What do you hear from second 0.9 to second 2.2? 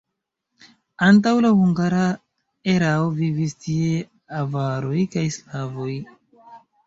Antaŭ la hungara